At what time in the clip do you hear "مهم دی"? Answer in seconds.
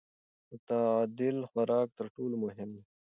2.45-2.83